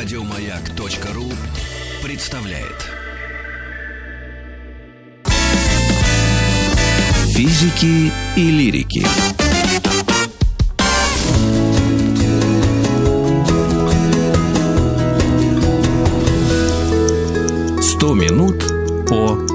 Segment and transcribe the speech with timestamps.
[0.00, 1.24] Радиомаяк.ру
[2.04, 2.86] представляет.
[7.34, 9.04] Физики и лирики.
[17.82, 18.62] Сто минут
[19.08, 19.47] по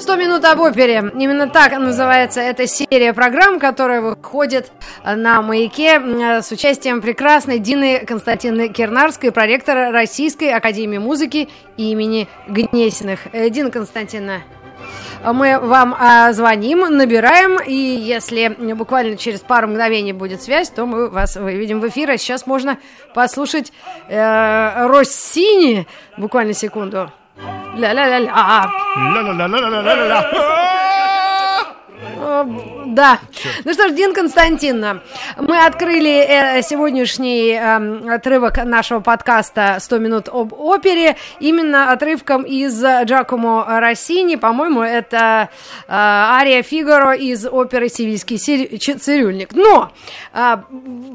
[0.00, 1.12] «100 минут об опере».
[1.14, 4.72] Именно так называется эта серия программ, которая выходит
[5.04, 13.20] на «Маяке» э, с участием прекрасной Дины Константиновны Кернарской, проректора Российской Академии Музыки имени Гнесиных.
[13.32, 14.42] Э, Дина Константиновна,
[15.22, 15.94] мы вам
[16.32, 21.88] звоним, набираем, и если буквально через пару мгновений будет связь, то мы вас выведем в
[21.88, 22.10] эфир.
[22.10, 22.78] А сейчас можно
[23.12, 23.70] послушать
[24.08, 25.86] э, Россини.
[26.16, 27.12] Буквально секунду.
[27.74, 30.20] لا لا لا العاب لا لا لا لا لا لا لا
[32.90, 33.20] Да.
[33.64, 35.02] Ну что ж, Дин Константиновна,
[35.38, 42.82] мы открыли э, сегодняшний э, отрывок нашего подкаста «100 минут об опере» именно отрывком из
[42.82, 44.34] Джакомо Россини.
[44.34, 45.50] По-моему, это
[45.86, 49.52] э, ария Фигаро из оперы «Сивильский цирюльник».
[49.52, 49.92] Но
[50.32, 50.56] э,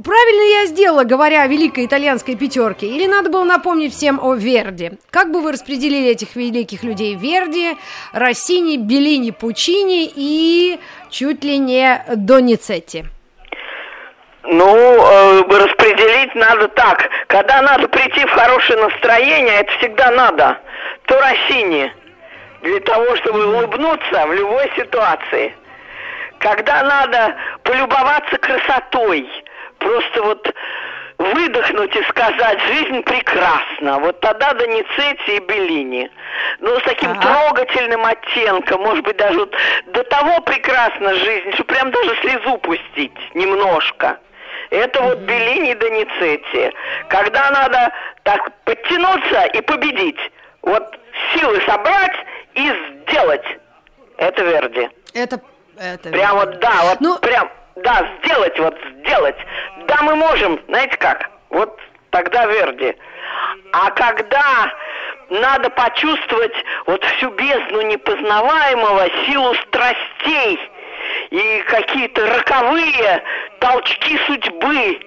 [0.04, 4.92] правильно я сделала, говоря о великой итальянской пятерке, или надо было напомнить всем о Верди?
[5.10, 7.16] Как бы вы распределили этих великих людей?
[7.16, 7.76] Верди,
[8.14, 10.80] Россини, Беллини, Пучини и
[11.16, 13.06] чуть ли не Доницетти.
[14.44, 17.10] Ну, э, распределить надо так.
[17.28, 20.58] Когда надо прийти в хорошее настроение, это всегда надо.
[21.08, 21.92] То Россини.
[22.62, 25.56] Для того, чтобы улыбнуться в любой ситуации.
[26.40, 29.28] Когда надо полюбоваться красотой,
[29.80, 30.54] просто вот
[31.18, 36.10] выдохнуть и сказать «жизнь прекрасна», вот тогда Доницетти и Беллини.
[36.60, 37.22] Ну, с таким Ага.
[37.22, 39.56] трогательным оттенком, может быть, даже вот
[39.88, 44.18] до того прекрасна жизнь, что прям даже слезу пустить немножко.
[44.72, 46.72] Это вот Беллини и Доницетти.
[47.08, 50.20] Когда надо так подтянуться и победить,
[50.64, 51.00] вот
[51.34, 52.16] силы собрать
[52.56, 52.72] и
[53.08, 53.46] сделать,
[54.18, 54.90] это Верди.
[55.14, 55.40] Это,
[55.78, 59.36] это Прям вот, да, вот Ну- прям, да, сделать, вот сделать.
[59.88, 62.96] Да, мы можем, знаете как, вот тогда Верди.
[63.74, 64.74] А когда
[65.30, 66.54] надо почувствовать
[66.86, 70.60] вот всю бездну непознаваемого, силу страстей
[71.32, 73.24] и какие-то роковые
[73.60, 75.00] толчки судьбы,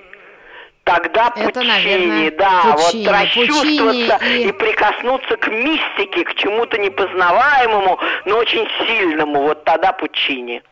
[0.84, 3.04] тогда Это, Пучини, наверное, да, Пучини.
[3.06, 9.64] вот расчувствоваться Пучини и- и прикоснуться к мистике, к чему-то непознаваемому, но очень сильному, вот
[9.64, 10.62] тогда Пучини.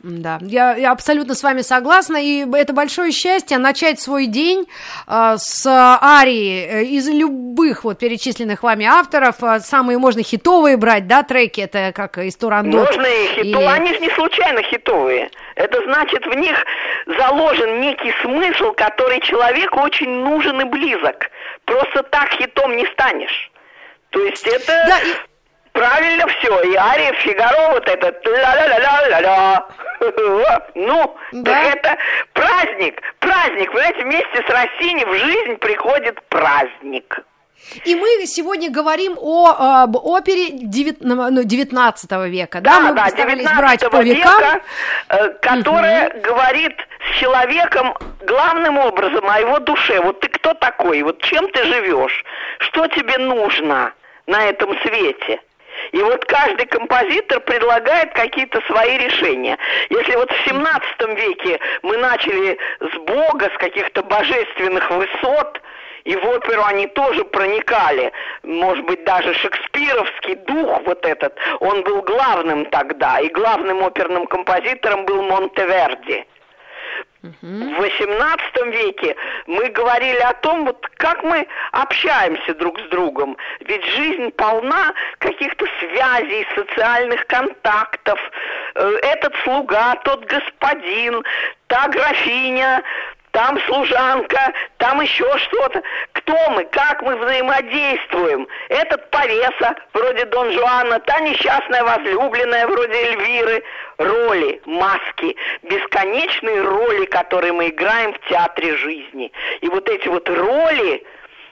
[0.00, 4.68] Да, я, я абсолютно с вами согласна, и это большое счастье начать свой день
[5.08, 11.08] э, с арии э, из любых вот перечисленных вами авторов, э, самые можно хитовые брать,
[11.08, 12.86] да, треки, это как из Турандот.
[12.86, 15.30] Можно и хитовые, или- они же не случайно хитовые.
[15.56, 16.56] Это значит, в них
[17.18, 21.28] заложен некий смысл, который человеку очень нужен и близок.
[21.64, 23.50] Просто так хитом не станешь.
[24.10, 25.14] То есть это Да, и-
[25.78, 26.60] правильно все.
[26.62, 29.66] И Ария Фигаро вот этот ля-ля-ля-ля-ля.
[30.74, 31.52] Ну, Да.
[31.52, 31.96] так это
[32.32, 33.70] праздник, праздник.
[33.72, 37.20] Знаете, вместе с Россини в жизнь приходит праздник.
[37.84, 43.44] И мы сегодня говорим о об опере девят- ну, 19 века, да, мы да, постарались
[43.44, 44.38] 19 брать по векам.
[44.40, 44.60] века,
[45.08, 46.76] э, которая говорит
[47.10, 50.00] с человеком главным образом о его душе.
[50.00, 51.02] Вот ты кто такой?
[51.02, 52.24] Вот чем ты живешь?
[52.60, 53.92] Что тебе нужно
[54.26, 55.40] на этом свете?
[55.92, 59.56] И вот каждый композитор предлагает какие-то свои решения.
[59.90, 65.60] Если вот в 17 веке мы начали с Бога, с каких-то божественных высот,
[66.04, 68.12] и в оперу они тоже проникали.
[68.42, 73.18] Может быть, даже шекспировский дух вот этот, он был главным тогда.
[73.20, 76.24] И главным оперным композитором был Монтеверди.
[77.22, 79.16] В XVIII веке
[79.46, 83.36] мы говорили о том, вот как мы общаемся друг с другом.
[83.60, 88.20] Ведь жизнь полна каких-то связей, социальных контактов.
[88.76, 91.24] Э, Этот слуга, тот господин,
[91.66, 92.82] та графиня,
[93.38, 95.80] там служанка, там еще что-то.
[96.10, 98.48] Кто мы, как мы взаимодействуем?
[98.68, 103.62] Этот повеса, вроде Дон Жуана, та несчастная возлюбленная, вроде Эльвиры.
[103.98, 109.30] Роли, маски, бесконечные роли, которые мы играем в театре жизни.
[109.60, 111.06] И вот эти вот роли,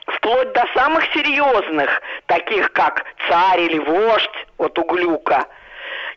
[0.07, 5.45] вплоть до самых серьезных, таких как царь или вождь, вот у Глюка,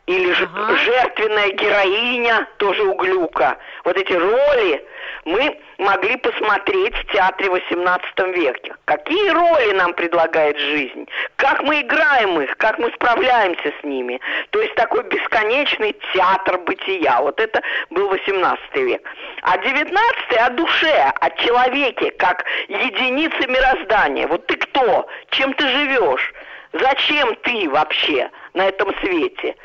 [0.06, 0.76] или же Ага.
[0.76, 3.56] жертвенная героиня, тоже у Глюка.
[3.84, 4.84] Вот эти роли
[5.24, 8.74] мы могли посмотреть в театре XVIII веке.
[8.86, 11.08] Какие роли нам предлагает жизнь?
[11.36, 12.56] Как мы играем их?
[12.56, 14.20] Как мы справляемся с ними?
[14.50, 17.20] То есть такой бесконечный театр бытия.
[17.20, 19.02] Вот это был XVIII век.
[19.42, 24.26] А XIX о душе, о человеке, как единице мироздания.
[24.26, 25.06] Вот ты кто?
[25.30, 26.32] Чем ты живешь?
[26.72, 29.56] Зачем ты вообще на этом свете?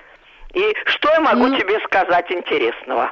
[0.56, 3.12] И что я могу Ну- тебе сказать интересного?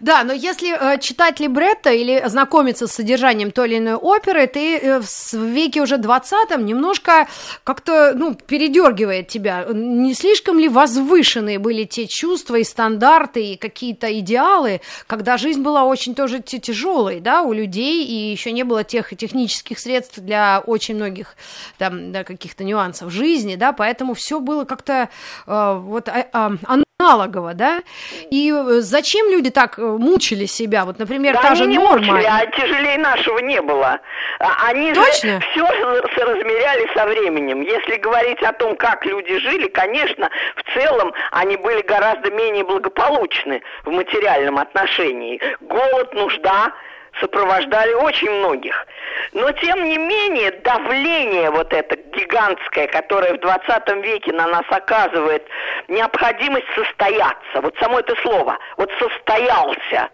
[0.00, 4.78] Да, но если э, читать либретто или знакомиться с содержанием той или иной оперы, ты
[4.78, 7.28] э, в веке уже 20 немножко
[7.64, 9.66] как-то, ну, передергивает тебя.
[9.72, 15.84] Не слишком ли возвышенные были те чувства и стандарты, и какие-то идеалы, когда жизнь была
[15.84, 20.94] очень тоже тяжелой, да, у людей, и еще не было тех технических средств для очень
[20.96, 21.36] многих
[21.78, 25.08] там, да, каких-то нюансов жизни, да, поэтому все было как-то
[25.46, 26.52] э, вот а- а,
[26.98, 27.82] аналогово, да,
[28.30, 32.12] и э, зачем люди так э, мучили себя, вот, например, Да та же не норма.
[32.14, 33.98] мучили, а тяжелее нашего не было.
[34.38, 35.40] А Они Точно?
[35.40, 35.66] же все
[36.14, 37.60] соразмеряли со временем.
[37.62, 43.62] Если говорить о том, как люди жили, конечно, в целом они были гораздо менее благополучны
[43.84, 45.40] в материальном отношении.
[45.60, 46.72] Голод, нужда
[47.20, 48.86] сопровождали очень многих.
[49.32, 55.46] Но, тем не менее, давление вот это гигантское, которое в 20 веке на нас оказывает
[55.88, 60.10] необходимость состояться, вот само это слово, вот состоялся,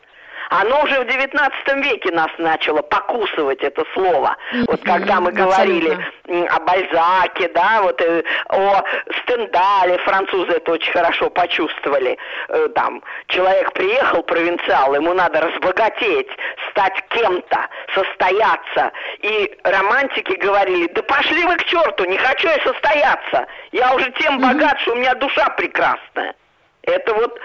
[0.61, 4.37] оно уже в XIX веке нас начало покусывать это слово.
[4.67, 8.83] Вот когда мы говорили о Бальзаке, да, вот э, о
[9.23, 12.19] Стендале, французы это очень хорошо почувствовали.
[12.49, 16.29] Э, там человек приехал, провинциал, ему надо разбогатеть,
[16.71, 18.93] стать кем-то, состояться.
[19.21, 23.47] И романтики говорили, да пошли вы к черту, не хочу я состояться.
[23.73, 26.35] Я уже тем богат, что у меня душа прекрасная.
[26.83, 27.39] Это вот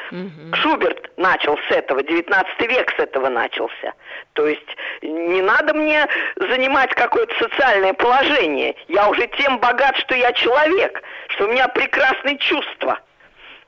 [0.53, 3.93] Шуберт начал с этого, 19 век с этого начался.
[4.33, 4.67] То есть
[5.03, 6.07] не надо мне
[6.37, 8.75] занимать какое-то социальное положение.
[8.87, 12.99] Я уже тем богат, что я человек, что у меня прекрасные чувства.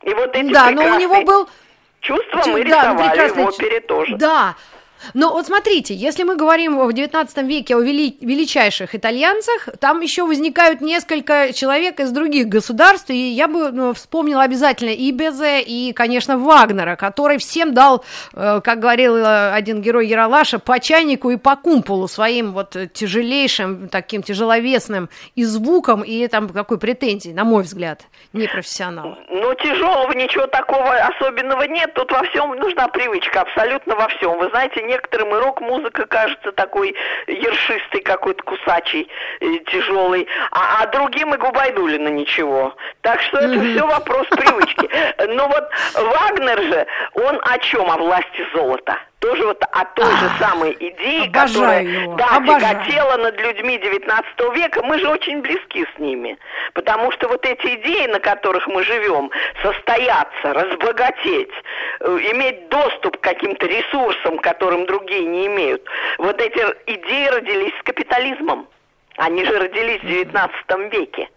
[0.01, 1.49] И вот эти Да, но у него прекрасные был
[2.01, 4.15] чувства Чу- мы да, ну, рисовали прекрасный в опере тоже.
[4.15, 4.55] Да.
[5.13, 10.25] Но вот смотрите, если мы говорим в XIX веке о вели- величайших итальянцах, там еще
[10.25, 15.93] возникают несколько человек из других государств, и я бы ну, вспомнила обязательно и Безе, и,
[15.93, 18.03] конечно, Вагнера, который всем дал,
[18.33, 23.89] э, как говорил э, один герой Яралаша, по чайнику и по кумполу своим вот тяжелейшим,
[23.89, 28.01] таким тяжеловесным и звуком, и там какой претензии, на мой взгляд,
[28.33, 29.17] непрофессионал.
[29.29, 31.93] Ну, тяжелого ничего такого особенного нет.
[31.93, 34.37] Тут во всем нужна привычка, абсолютно во всем.
[34.37, 36.95] Вы знаете, некоторым и рок-музыка кажется такой
[37.27, 39.09] ершистый, какой-то кусачий,
[39.39, 42.75] э, тяжелый, а, а другим и Губайдулина ничего.
[43.01, 44.89] Так что это все вопрос привычки.
[45.27, 47.89] Но вот Вагнер же, он о чем?
[47.89, 48.97] О власти золота.
[49.19, 52.61] Тоже вот о той же самой идее, обожаю которая его, да, обожаю.
[52.61, 56.37] тяготела над людьми 19 века, мы же очень близки с ними.
[56.73, 59.29] Потому что вот эти идеи, на которых мы живем,
[59.61, 61.51] состояться, разбогатеть,
[61.99, 65.83] э, иметь доступ к каким-то ресурсам, которым другие не имеют,
[66.17, 68.69] вот эти идеи родились с капитализмом.
[69.17, 71.29] Они же родились в 19 веке.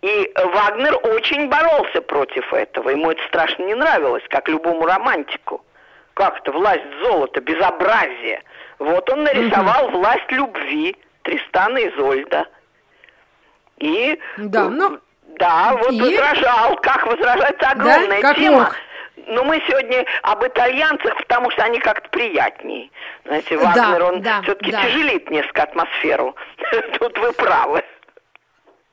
[0.00, 2.88] И Вагнер очень боролся против этого.
[2.88, 5.62] Ему это страшно не нравилось, как любому романтику.
[6.16, 8.42] Как это власть золота, безобразие.
[8.78, 12.46] Вот он нарисовал власть любви Тристана и Зольда.
[13.76, 14.98] И Да, ну,
[15.38, 16.00] да, вот и?
[16.00, 16.76] возражал.
[16.78, 17.50] Как возражать?
[17.56, 18.60] Это огромная как тема.
[18.60, 18.76] мог.
[19.26, 22.88] Но мы сегодня об итальянцах, потому что они как-то приятнее.
[23.26, 24.82] Знаете, Да, Вагнер, он да, все-таки да.
[24.84, 26.34] тяжелит несколько атмосферу.
[26.98, 27.84] Тут вы правы.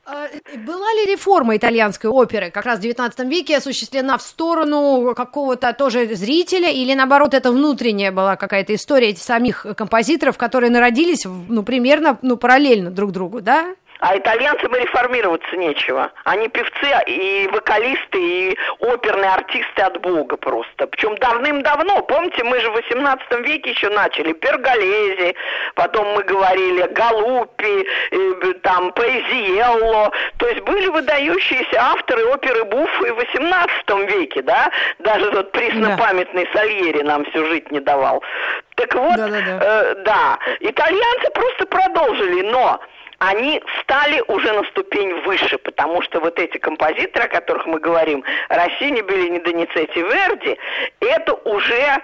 [0.05, 5.71] А, Была ли реформа итальянской оперы как раз в XIX веке осуществлена в сторону какого-то
[5.71, 11.63] тоже зрителя, или наоборот, это внутренняя была какая-то история этих самих композиторов, которые народились, ну,
[11.63, 13.75] примерно, ну, параллельно друг другу, да?
[14.05, 16.11] А итальянцам и реформироваться нечего.
[16.25, 20.87] Они певцы и вокалисты, и оперные артисты от бога просто.
[20.87, 24.33] Причем давным-давно, помните, мы же в 18 веке еще начали.
[24.33, 25.37] Перголези,
[25.75, 30.11] потом мы говорили Галупи, э, там Поэзиелло.
[30.35, 34.69] То есть были выдающиеся авторы оперы Буффа и в 18 веке, да?
[34.99, 38.21] Даже тот преснопамятный Сальери нам всю жить не давал.
[38.75, 39.59] Так вот, Да-да-да.
[39.61, 42.81] э, да, итальянцы просто продолжили, но
[43.19, 48.23] они стали уже на ступень выше, потому что вот эти композиторы, о которых мы говорим,
[48.49, 50.57] Россини, Беллини, Доницетти, Верди,
[50.99, 52.01] это уже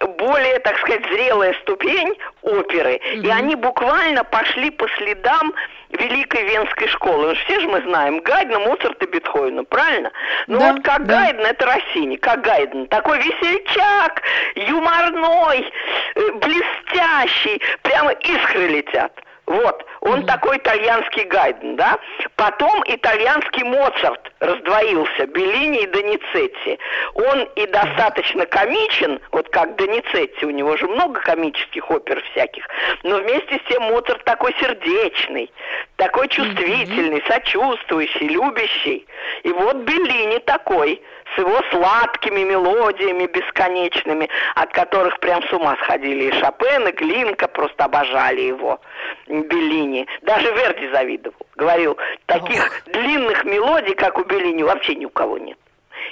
[0.00, 5.52] более, так сказать, зрелая ступень оперы, и они буквально пошли по следам
[5.90, 7.28] великой венской школы.
[7.28, 10.10] Ну, все же мы знаем Гайдна, Моцарта, Бетховена, правильно?
[10.46, 11.24] Ну Да, вот как да.
[11.24, 12.86] Гайден, это Россини, как Гайден.
[12.86, 14.22] Такой весельчак,
[14.54, 15.70] юморной,
[16.14, 19.12] э, блестящий, прямо искры летят.
[19.50, 21.98] Вот, он такой итальянский Гайден, да?
[22.36, 26.78] Потом итальянский Моцарт раздвоился, Беллини и Доницетти.
[27.14, 32.64] Он и достаточно комичен, вот как Доницетти, у него же много комических опер всяких,
[33.02, 35.50] но вместе с тем Моцарт такой сердечный,
[35.96, 39.04] такой чувствительный, сочувствующий, любящий.
[39.42, 41.02] И вот Беллини такой,
[41.34, 47.48] с его сладкими мелодиями бесконечными, от которых прям с ума сходили и Шопен, и Глинка,
[47.48, 48.80] просто обожали его,
[49.26, 50.06] Беллини.
[50.22, 51.46] Даже Верди завидовал.
[51.56, 51.96] Говорил,
[52.26, 55.58] таких длинных мелодий, как у Беллини, вообще ни у кого нет.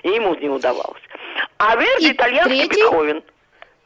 [0.02, 1.02] И ему не удавалось.
[1.58, 2.82] А Верди И итальянский третий?
[2.82, 3.22] Бетховен.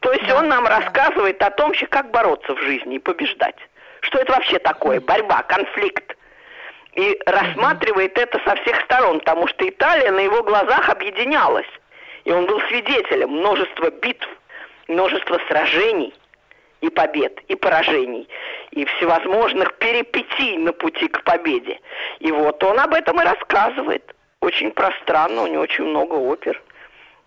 [0.01, 3.55] То есть он нам рассказывает о том, как бороться в жизни и побеждать.
[4.01, 4.99] Что это вообще такое?
[4.99, 6.17] Борьба, конфликт.
[6.95, 11.67] И рассматривает это со всех сторон, потому что Италия на его глазах объединялась.
[12.23, 14.27] И он был свидетелем множества битв,
[14.87, 16.13] множества сражений
[16.81, 18.27] и побед, и поражений,
[18.71, 21.79] и всевозможных перипетий на пути к победе.
[22.19, 24.13] И вот он об этом и рассказывает.
[24.41, 26.61] Очень пространно, у него очень много опер.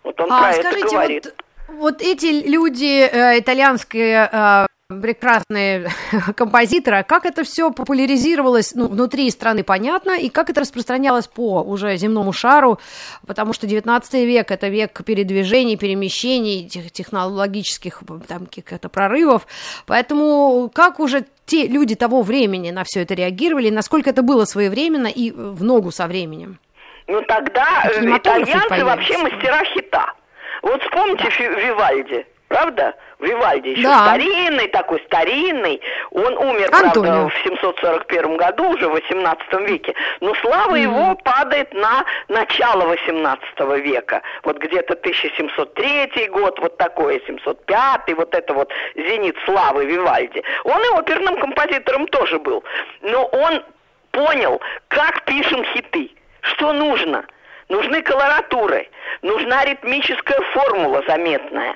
[0.03, 1.25] Вот он А про скажите, это говорит.
[1.67, 4.65] вот, вот эти люди э, итальянские э,
[5.01, 5.89] прекрасные
[6.35, 11.97] композиторы, как это все популяризировалось ну, внутри страны, понятно, и как это распространялось по уже
[11.97, 12.79] земному шару,
[13.25, 19.45] потому что 19 век– это век передвижений, перемещений, тех- технологических там, каких-то прорывов,
[19.85, 25.07] поэтому как уже те люди того времени на все это реагировали, насколько это было своевременно
[25.07, 26.59] и в ногу со временем?
[27.07, 30.13] Ну тогда А э, итальянцы вообще мастера хита.
[30.61, 32.95] Вот вспомните Фи- Вивальди, правда?
[33.19, 34.05] Вивальди еще Да.
[34.05, 35.81] старинный такой, старинный.
[36.11, 36.91] Он умер, Антонио.
[36.91, 39.93] правда, в 741 году, уже в 18 веке.
[40.19, 44.21] Но слава его падает на начало 18 века.
[44.43, 50.43] Вот где-то 1703 год, вот такое, 705, вот это вот зенит славы Вивальди.
[50.63, 52.63] Он и оперным композитором тоже был.
[53.01, 53.63] Но он
[54.11, 56.11] понял, как пишем хиты,
[56.41, 57.25] что нужно.
[57.69, 58.87] Нужны колоратуры,
[59.23, 61.75] нужна ритмическая формула заметная.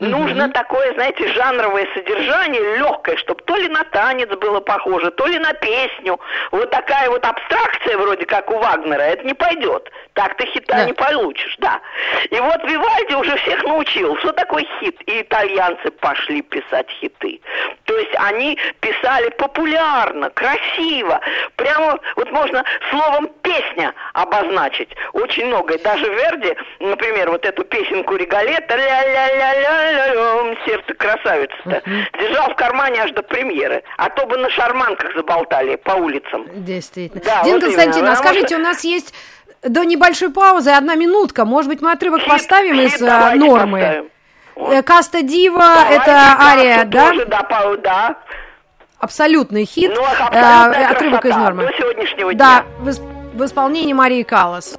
[0.00, 5.38] Нужно такое, знаете, жанровое содержание, легкое, чтобы то ли на танец было похоже, то ли
[5.38, 6.18] на песню.
[6.50, 9.90] Вот такая вот абстракция, вроде как у Вагнера, это не пойдет.
[10.14, 10.84] Так ты хита Да.
[10.84, 11.80] не получишь, да.
[12.30, 15.00] И вот Вивальди уже всех научил, что такое хит.
[15.06, 17.40] И итальянцы пошли писать хиты.
[17.84, 21.20] То есть они писали популярно, красиво.
[21.56, 24.90] Прямо вот можно словом песня обозначить.
[25.12, 25.78] Очень многое.
[25.78, 29.83] Даже Верди, например, вот эту песенку Регалета ля-ля-ля-ля-ля,
[30.66, 31.82] сердце красавицы-то,
[32.18, 33.82] держал в кармане аж до премьеры.
[33.96, 36.46] А то бы на шарманках заболтали по улицам.
[36.54, 37.22] Действительно.
[37.24, 39.14] Да, Дина вот Константиновна, а скажите, что- у нас есть
[39.62, 41.44] до небольшой паузы одна минутка.
[41.44, 43.80] Может быть, мы отрывок Хит- поставим хит из э, давайте нормы?
[43.80, 44.08] поставим.
[44.56, 44.72] Вот.
[44.72, 47.08] Э, Каста Дива, Давайте это ария, да?
[47.08, 48.16] тоже, да, па- да.
[48.98, 49.92] Абсолютный хит.
[49.94, 51.66] Ну, Э, абсолютная отрывок из нормы.
[51.66, 52.64] до сегодняшнего Да, дня.
[52.80, 54.78] в, ис- в исполнении Марии Каллас.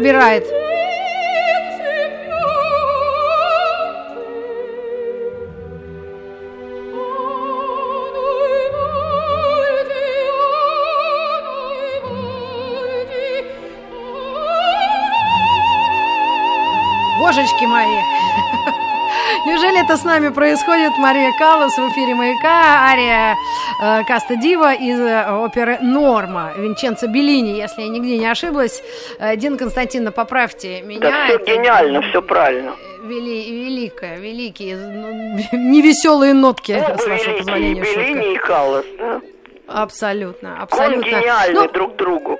[0.00, 0.46] Пробирает.
[17.20, 18.49] Божечки мои!
[19.50, 20.92] Неужели это с нами происходит?
[20.96, 23.34] Мария Каллас в эфире «Маяка», ария
[23.82, 28.80] э, Каста Дива из э, оперы «Норма» Винченцо Беллини, если я нигде не ошиблась.
[29.18, 31.00] Э, Дина Константиновна, поправьте меня.
[31.00, 32.76] Да все это гениально, все правильно.
[33.02, 35.10] Вели, великое, великие, ну,
[35.58, 37.82] невеселые нотки, Оба с вашего позволения.
[37.82, 39.20] Беллини и Каллас, да.
[39.66, 41.02] Абсолютно, абсолютно.
[41.02, 42.38] Конгениальны ну, друг другу.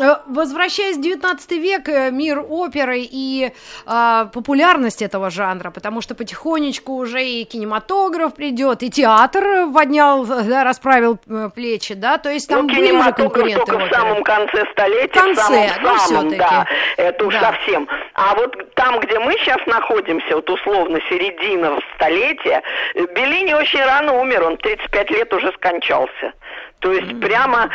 [0.00, 3.52] Э, возвращаясь в 19 век, э, мир оперы и
[3.86, 10.64] э, популярность этого жанра, потому что потихонечку уже и кинематограф придет, и театр поднял, да,
[10.64, 13.64] расправил э, плечи, да, то есть там ну, были уже конкуренты.
[13.66, 16.66] только в самом конце столетия, конце, в самом, ну, самом да,
[16.96, 17.52] это уж да.
[17.52, 17.88] совсем.
[18.14, 22.62] А вот там, где мы сейчас находимся, вот условно середина столетия,
[22.94, 26.32] Беллини очень рано умер, он 35 лет уже скончался.
[26.80, 27.70] То есть прямо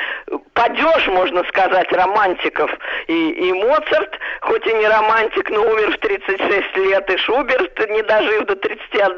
[0.53, 2.71] падеж, можно сказать, романтиков.
[3.07, 8.01] И, и Моцарт, хоть и не романтик, но умер в 36 лет, и Шуберт, не
[8.01, 9.17] дожив до 31.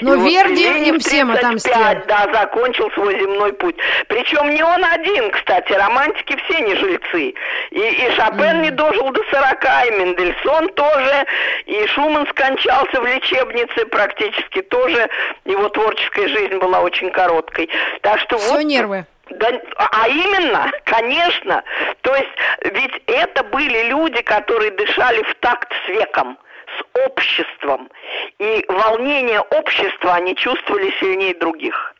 [0.00, 1.74] Но и Верди вот им всем отомстил.
[2.06, 3.76] Да, закончил свой земной путь.
[4.08, 7.34] Причем не он один, кстати, романтики все не жильцы.
[7.70, 8.62] И, и Шопен mm-hmm.
[8.62, 11.26] не дожил до 40, и Мендельсон тоже,
[11.66, 15.08] и Шуман скончался в лечебнице практически тоже.
[15.44, 17.68] Его творческая жизнь была очень короткой.
[18.00, 18.62] Так что Все вот...
[18.62, 19.04] нервы.
[19.30, 21.62] Да, а именно, конечно.
[22.02, 22.30] То есть
[22.64, 26.38] ведь это были люди, которые дышали в такт с веком,
[26.78, 27.90] с обществом.
[28.38, 31.94] И волнение общества они чувствовали сильнее других.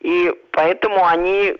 [0.00, 1.56] И поэтому они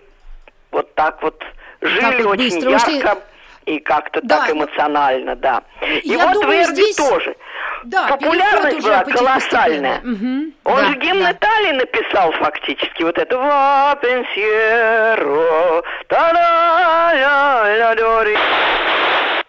[0.70, 1.42] вот так вот
[1.80, 3.18] жили очень быстро, ярко
[3.66, 4.38] и как-то да.
[4.38, 5.62] так эмоционально, да.
[6.02, 6.96] И Я вот думаю, Верди здесь...
[6.96, 7.36] тоже.
[7.84, 9.98] Да, Популярность была колоссальная.
[9.98, 10.52] Угу.
[10.64, 11.32] Он да, же гимн да.
[11.32, 13.02] Италии написал фактически.
[13.02, 18.38] Вот это «Ва пенсьеро, та ля ля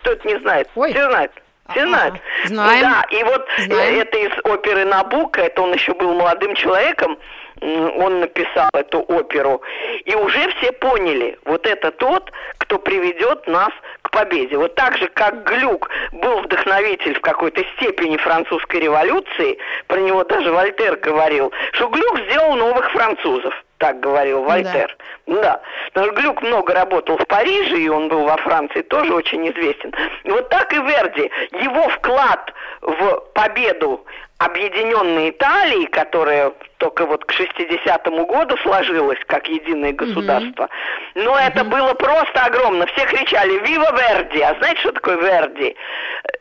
[0.01, 0.67] Кто-то не знает.
[0.75, 0.91] Ой.
[0.91, 1.31] Все знают.
[1.71, 2.15] Все знают.
[2.45, 2.81] Знаем.
[2.81, 3.99] Да, и вот Знаем.
[4.01, 7.17] это из оперы Набука, это он еще был молодым человеком,
[7.61, 9.61] он написал эту оперу.
[10.05, 13.71] И уже все поняли, вот это тот, кто приведет нас
[14.13, 14.58] победе.
[14.58, 20.51] Вот так же, как Глюк был вдохновитель в какой-то степени французской революции, про него даже
[20.51, 23.53] Вольтер говорил, что Глюк сделал новых французов
[23.84, 24.96] так говорил Вольтер.
[25.27, 25.41] Да.
[25.41, 25.62] да.
[25.91, 29.93] Потому что Глюк много работал в Париже, и он был во Франции тоже очень известен.
[30.24, 31.29] И вот так и Верди.
[31.51, 34.05] Его вклад в победу
[34.45, 40.63] объединенной Италии, которая только вот к 60-му году сложилась как единое государство.
[40.63, 41.23] Угу.
[41.23, 41.39] Но угу.
[41.39, 42.86] это было просто огромно.
[42.88, 45.75] Все кричали «Вива Верди!» А знаете, что такое Верди?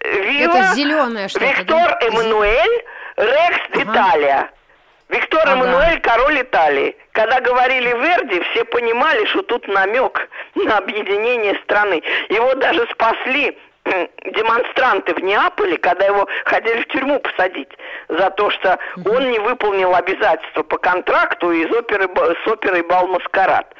[0.05, 1.99] «Вива это зеленое что-то, Виктор да?
[2.07, 2.85] Эммануэль
[3.17, 3.83] Рекс ага.
[3.83, 4.51] Италия».
[5.09, 5.53] Виктор ага.
[5.53, 6.97] Эммануэль, король Италии.
[7.13, 12.03] Когда говорили Верди, все понимали, что тут намек на объединение страны.
[12.31, 17.71] Его даже спасли демонстранты в Неаполе, когда его хотели в тюрьму посадить
[18.09, 22.09] за то, что он не выполнил обязательства по контракту из оперы,
[22.45, 23.75] с оперой «Бал Маскарад».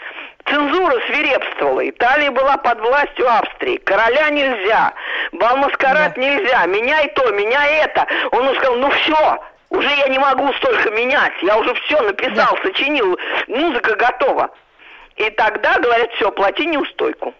[0.47, 1.89] Цензура свирепствовала.
[1.89, 3.77] Италия была под властью Австрии.
[3.77, 4.93] Короля нельзя.
[5.33, 6.21] Бал Маскарад да.
[6.21, 6.67] нельзя.
[6.67, 8.07] Меняй то, меняй это.
[8.33, 9.39] Он сказал, ну все,
[9.71, 11.33] уже я не могу столько менять.
[11.43, 12.63] Я уже все написал, да.
[12.65, 13.17] сочинил.
[13.47, 14.51] Музыка готова.
[15.15, 17.33] И тогда говорят, все, плати неустойку.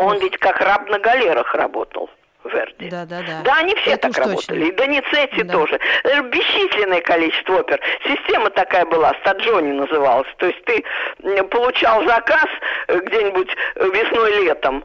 [0.00, 2.08] Он ведь как раб на галерах работал.
[2.42, 2.88] Верди.
[2.88, 3.42] Да, да, да.
[3.44, 4.68] Да, они все Это так работали.
[4.68, 5.52] И Доницетти да.
[5.52, 5.78] тоже.
[6.30, 7.78] Бесчисленное количество опер.
[8.06, 10.28] Система такая была, Стаджони называлась.
[10.38, 10.82] То есть ты
[11.50, 12.46] получал заказ
[12.88, 14.84] э, где-нибудь весной-летом.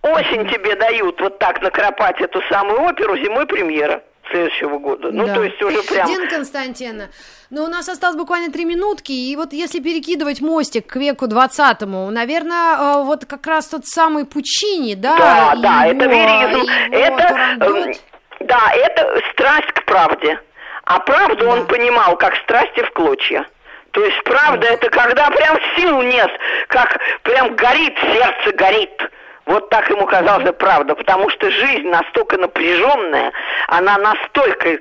[0.00, 5.10] Осень тебе дают вот так накропать эту самую оперу, зимой премьера следующего года.
[5.10, 5.34] Ну, да.
[5.34, 6.06] то есть уже прям...
[6.06, 7.08] Дин Константина,
[7.50, 12.10] ну, у нас осталось буквально три минутки, и вот если перекидывать мостик к веку двадцатому,
[12.10, 15.16] наверное, э, вот как раз тот самый Пучини, да?
[15.16, 17.64] Да, да, его, это веризм, это...
[17.64, 17.94] Эм,
[18.40, 20.40] да, это страсть к правде.
[20.84, 21.50] А правду да.
[21.50, 23.46] он понимал, как страсти в клочья.
[23.92, 26.30] То есть правда это когда прям сил нет,
[26.68, 29.02] как прям горит, сердце горит.
[29.46, 33.32] Вот так ему казалось правда, потому что жизнь настолько напряженная,
[33.66, 34.78] она настолько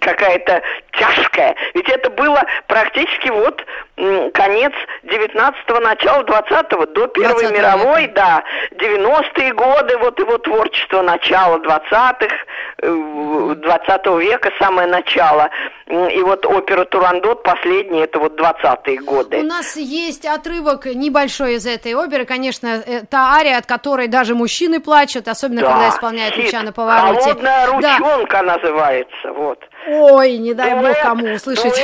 [0.00, 1.56] какая-то тяжкая.
[1.74, 3.64] Ведь это было практически вот
[3.96, 4.72] конец
[5.04, 8.14] 19-го, начало 20-го, до Первой мировой, века.
[8.14, 12.34] да, 90-е годы, вот его творчество, начало 20-х,
[12.82, 15.48] 20 э, века, самое начало.
[15.86, 19.38] И вот опера «Турандот» последние, это вот 20-е годы.
[19.38, 24.34] У нас есть отрывок небольшой из этой оперы, конечно, э, та ария, от которой даже
[24.34, 27.20] мужчины плачут, особенно да, когда исполняют «Меча на повороте».
[27.20, 28.56] «Холодная ручонка» да.
[28.56, 29.58] называется, вот.
[29.86, 31.74] Ой, не дай дуэт, бог кому услышать.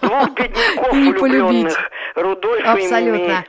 [0.00, 1.74] бедняков не полюбить.
[2.14, 3.44] Рудольфа Абсолютно.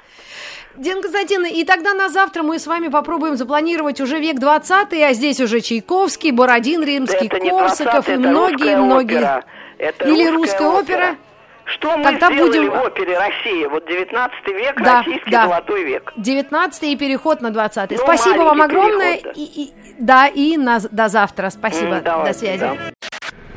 [0.76, 5.14] Дин Константин, и тогда на завтра мы с вами попробуем запланировать уже век 20 а
[5.14, 9.44] здесь уже Чайковский, Бородин, Римский, да Корсаков и многие-многие.
[9.78, 10.80] Или русская опера.
[10.80, 11.18] опера.
[11.66, 12.72] Что мы Тогда сделали будем...
[12.72, 13.70] в опере Россия?
[13.70, 15.44] Вот 19 век, да, российский да.
[15.44, 16.12] золотой век.
[16.18, 19.18] 19 и переход на 20 ну, Спасибо вам огромное.
[19.18, 19.42] Переход, да.
[19.42, 21.50] И, и, да, и на, до завтра.
[21.50, 21.96] Спасибо.
[21.96, 22.60] Mm, давайте, до связи.
[22.60, 22.78] Да.